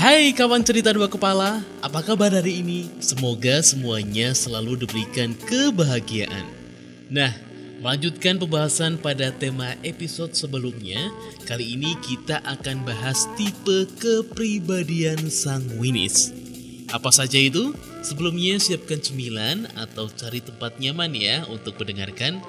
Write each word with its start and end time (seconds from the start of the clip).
Hai 0.00 0.32
kawan 0.32 0.64
cerita 0.64 0.96
dua 0.96 1.12
kepala, 1.12 1.60
apa 1.84 2.00
kabar 2.00 2.32
hari 2.32 2.64
ini? 2.64 2.88
Semoga 3.04 3.60
semuanya 3.60 4.32
selalu 4.32 4.80
diberikan 4.80 5.36
kebahagiaan. 5.36 6.48
Nah, 7.12 7.28
melanjutkan 7.84 8.40
pembahasan 8.40 8.96
pada 8.96 9.28
tema 9.28 9.76
episode 9.84 10.32
sebelumnya, 10.32 11.12
kali 11.44 11.76
ini 11.76 12.00
kita 12.00 12.40
akan 12.48 12.88
bahas 12.88 13.28
tipe 13.36 13.92
kepribadian 14.00 15.28
sanguinis. 15.28 16.32
Apa 16.88 17.12
saja 17.12 17.36
itu? 17.36 17.76
Sebelumnya 18.00 18.56
siapkan 18.56 19.04
cemilan 19.04 19.68
atau 19.76 20.08
cari 20.08 20.40
tempat 20.40 20.80
nyaman 20.80 21.12
ya 21.12 21.44
untuk 21.44 21.76
mendengarkan. 21.76 22.40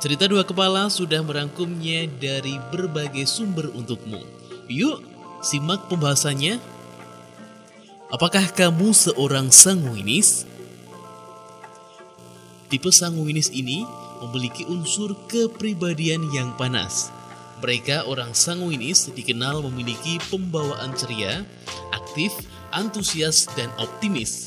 Cerita 0.00 0.24
dua 0.24 0.48
kepala 0.48 0.88
sudah 0.88 1.20
merangkumnya 1.20 2.08
dari 2.16 2.56
berbagai 2.72 3.28
sumber 3.28 3.68
untukmu. 3.76 4.24
Yuk, 4.72 5.04
simak 5.44 5.84
pembahasannya. 5.92 6.72
Apakah 8.14 8.46
kamu 8.54 8.94
seorang 8.94 9.50
sanguinis? 9.50 10.46
Tipe 12.70 12.86
sanguinis 12.94 13.50
ini 13.50 13.82
memiliki 14.22 14.62
unsur 14.70 15.18
kepribadian 15.26 16.30
yang 16.30 16.54
panas. 16.54 17.10
Mereka 17.58 18.06
orang 18.06 18.30
sanguinis 18.30 19.10
dikenal 19.10 19.66
memiliki 19.66 20.22
pembawaan 20.30 20.94
ceria, 20.94 21.42
aktif, 21.90 22.30
antusias, 22.70 23.50
dan 23.58 23.66
optimis. 23.82 24.46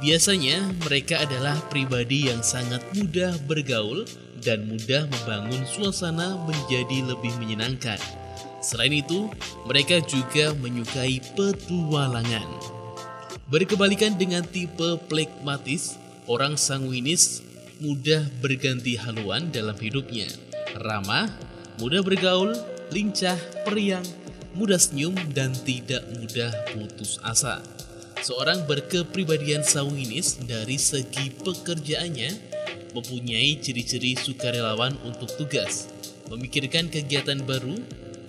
Biasanya 0.00 0.64
mereka 0.88 1.28
adalah 1.28 1.60
pribadi 1.68 2.32
yang 2.32 2.40
sangat 2.40 2.80
mudah 2.96 3.36
bergaul 3.44 4.08
dan 4.40 4.64
mudah 4.64 5.04
membangun 5.12 5.60
suasana 5.68 6.40
menjadi 6.48 7.04
lebih 7.04 7.36
menyenangkan. 7.36 8.00
Selain 8.64 8.96
itu, 8.96 9.28
mereka 9.68 10.00
juga 10.00 10.56
menyukai 10.56 11.20
petualangan. 11.36 12.74
Berkebalikan 13.44 14.16
dengan 14.16 14.40
tipe 14.40 14.96
plekmatis, 15.04 16.00
orang 16.24 16.56
sanguinis 16.56 17.44
mudah 17.76 18.24
berganti 18.40 18.96
haluan 18.96 19.52
dalam 19.52 19.76
hidupnya. 19.76 20.24
Ramah, 20.80 21.28
mudah 21.76 22.00
bergaul, 22.00 22.56
lincah, 22.88 23.36
periang, 23.68 24.04
mudah 24.56 24.80
senyum, 24.80 25.12
dan 25.36 25.52
tidak 25.52 26.00
mudah 26.16 26.48
putus 26.72 27.20
asa. 27.20 27.60
Seorang 28.24 28.64
berkepribadian 28.64 29.60
sanguinis 29.60 30.40
dari 30.48 30.80
segi 30.80 31.28
pekerjaannya 31.44 32.56
mempunyai 32.96 33.60
ciri-ciri 33.60 34.16
sukarelawan 34.16 34.96
untuk 35.04 35.28
tugas, 35.36 35.92
memikirkan 36.32 36.88
kegiatan 36.88 37.44
baru, 37.44 37.76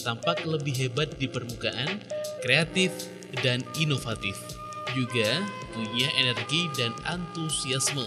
tampak 0.03 0.43
lebih 0.43 0.75
hebat 0.75 1.07
di 1.15 1.31
permukaan, 1.31 2.03
kreatif, 2.43 2.91
dan 3.39 3.63
inovatif. 3.79 4.64
Juga 4.93 5.41
punya 5.73 6.07
energi 6.19 6.69
dan 6.77 6.93
antusiasme, 7.07 8.05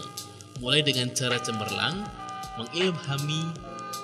mulai 0.62 0.86
dengan 0.86 1.10
cara 1.10 1.42
cemerlang, 1.42 2.06
mengilhami 2.58 3.42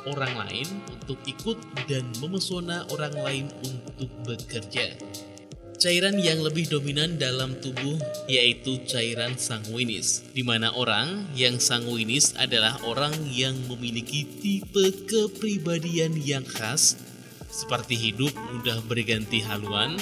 orang 0.09 0.35
lain 0.47 0.69
untuk 0.91 1.19
ikut 1.25 1.59
dan 1.87 2.05
memesona 2.21 2.85
orang 2.93 3.15
lain 3.15 3.47
untuk 3.63 4.11
bekerja. 4.27 4.97
Cairan 5.75 6.17
yang 6.17 6.41
lebih 6.41 6.71
dominan 6.71 7.21
dalam 7.21 7.61
tubuh 7.61 8.01
yaitu 8.25 8.81
cairan 8.89 9.37
sanguinis, 9.37 10.25
di 10.33 10.41
mana 10.41 10.73
orang 10.73 11.29
yang 11.37 11.61
sanguinis 11.61 12.33
adalah 12.41 12.81
orang 12.89 13.13
yang 13.29 13.53
memiliki 13.69 14.25
tipe 14.41 15.05
kepribadian 15.05 16.17
yang 16.17 16.47
khas, 16.47 16.97
seperti 17.53 18.01
hidup 18.01 18.33
mudah 18.55 18.81
berganti 18.89 19.45
haluan, 19.45 20.01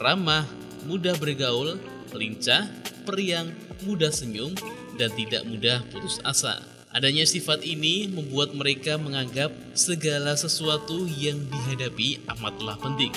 ramah, 0.00 0.48
mudah 0.88 1.18
bergaul, 1.20 1.76
lincah, 2.14 2.68
periang, 3.08 3.52
mudah 3.84 4.12
senyum, 4.12 4.52
dan 4.96 5.08
tidak 5.14 5.42
mudah 5.48 5.84
putus 5.88 6.18
asa. 6.26 6.60
Adanya 6.88 7.28
sifat 7.28 7.68
ini 7.68 8.08
membuat 8.08 8.56
mereka 8.56 8.96
menganggap 8.96 9.52
segala 9.76 10.32
sesuatu 10.34 11.04
yang 11.04 11.36
dihadapi 11.52 12.24
amatlah 12.32 12.80
penting. 12.80 13.12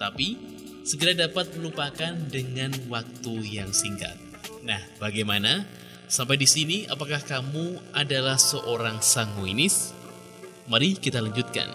Tapi, 0.00 0.40
segera 0.88 1.12
dapat 1.28 1.52
melupakan 1.56 2.16
dengan 2.32 2.72
waktu 2.88 3.34
yang 3.44 3.70
singkat. 3.76 4.16
Nah, 4.64 4.80
bagaimana? 4.96 5.68
Sampai 6.08 6.40
di 6.40 6.48
sini, 6.48 6.88
apakah 6.88 7.20
kamu 7.20 7.80
adalah 7.92 8.40
seorang 8.40 9.04
sanguinis? 9.04 9.92
Mari 10.64 10.96
kita 10.96 11.20
lanjutkan. 11.20 11.68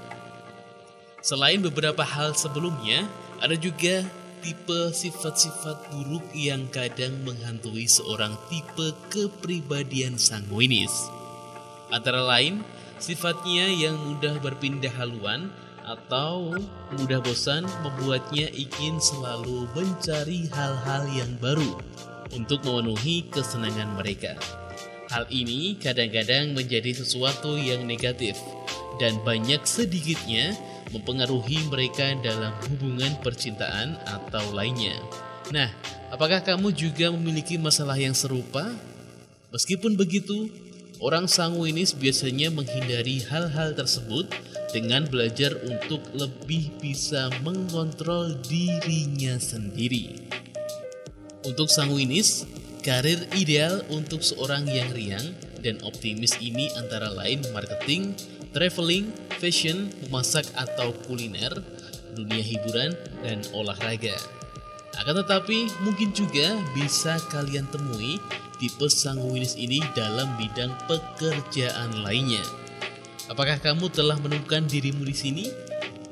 Selain 1.22 1.62
beberapa 1.62 2.02
hal 2.02 2.34
sebelumnya, 2.34 3.06
ada 3.38 3.54
juga 3.54 4.02
tipe 4.40 4.92
sifat-sifat 4.96 5.92
buruk 5.92 6.26
yang 6.36 6.68
kadang 6.72 7.14
menghantui 7.28 7.86
seorang 7.86 8.36
tipe 8.48 8.96
kepribadian 9.12 10.16
sanguinis. 10.16 10.92
Antara 11.92 12.22
lain, 12.24 12.62
sifatnya 13.00 13.68
yang 13.68 13.96
mudah 13.98 14.38
berpindah 14.40 14.92
haluan 14.96 15.50
atau 15.90 16.54
mudah 16.94 17.18
bosan 17.24 17.66
membuatnya 17.82 18.52
ingin 18.54 19.02
selalu 19.02 19.66
mencari 19.74 20.46
hal-hal 20.54 21.04
yang 21.10 21.32
baru 21.42 21.82
untuk 22.30 22.62
memenuhi 22.62 23.26
kesenangan 23.34 23.98
mereka. 23.98 24.38
Hal 25.10 25.26
ini 25.34 25.74
kadang-kadang 25.82 26.54
menjadi 26.54 26.94
sesuatu 26.94 27.58
yang 27.58 27.90
negatif 27.90 28.38
dan 29.02 29.18
banyak 29.26 29.66
sedikitnya 29.66 30.54
mempengaruhi 30.94 31.70
mereka 31.70 32.18
dalam 32.20 32.54
hubungan 32.70 33.14
percintaan 33.22 33.98
atau 34.06 34.44
lainnya. 34.54 34.98
Nah, 35.50 35.70
apakah 36.14 36.42
kamu 36.46 36.74
juga 36.74 37.10
memiliki 37.10 37.58
masalah 37.58 37.98
yang 37.98 38.14
serupa? 38.14 38.70
Meskipun 39.50 39.98
begitu, 39.98 40.50
orang 41.02 41.26
sanguinis 41.26 41.98
biasanya 41.98 42.54
menghindari 42.54 43.26
hal-hal 43.26 43.74
tersebut 43.74 44.30
dengan 44.70 45.10
belajar 45.10 45.58
untuk 45.66 46.06
lebih 46.14 46.70
bisa 46.78 47.34
mengontrol 47.42 48.38
dirinya 48.46 49.42
sendiri. 49.42 50.30
Untuk 51.42 51.74
sanguinis, 51.74 52.46
karir 52.86 53.26
ideal 53.34 53.82
untuk 53.90 54.22
seorang 54.22 54.70
yang 54.70 54.94
riang 54.94 55.34
dan 55.66 55.82
optimis 55.82 56.38
ini 56.40 56.70
antara 56.78 57.10
lain 57.10 57.42
marketing, 57.52 58.14
traveling, 58.52 59.14
fashion, 59.38 59.94
memasak 60.08 60.46
atau 60.58 60.94
kuliner, 61.06 61.54
dunia 62.18 62.42
hiburan, 62.42 62.98
dan 63.22 63.42
olahraga. 63.54 64.16
Akan 65.00 65.16
tetapi, 65.16 65.72
mungkin 65.86 66.12
juga 66.12 66.60
bisa 66.76 67.16
kalian 67.32 67.70
temui 67.72 68.20
tipe 68.60 68.88
sanguinis 68.92 69.56
ini 69.56 69.80
dalam 69.96 70.28
bidang 70.36 70.76
pekerjaan 70.92 72.04
lainnya. 72.04 72.44
Apakah 73.32 73.62
kamu 73.62 73.88
telah 73.94 74.20
menemukan 74.20 74.66
dirimu 74.68 75.06
di 75.08 75.16
sini? 75.16 75.46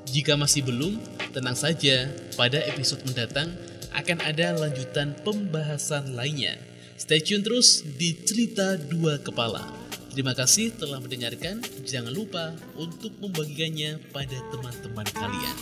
Jika 0.08 0.40
masih 0.40 0.64
belum, 0.64 1.02
tenang 1.36 1.58
saja, 1.58 2.08
pada 2.40 2.64
episode 2.64 3.04
mendatang 3.04 3.52
akan 3.92 4.24
ada 4.24 4.56
lanjutan 4.56 5.18
pembahasan 5.26 6.16
lainnya. 6.16 6.56
Stay 6.96 7.20
tune 7.20 7.44
terus 7.44 7.84
di 7.84 8.16
Cerita 8.24 8.80
Dua 8.80 9.20
Kepala. 9.20 9.87
Terima 10.18 10.34
kasih 10.34 10.74
telah 10.74 10.98
mendengarkan. 10.98 11.62
Jangan 11.86 12.10
lupa 12.10 12.58
untuk 12.74 13.14
membagikannya 13.22 14.02
pada 14.10 14.42
teman-teman 14.50 15.06
kalian. 15.14 15.56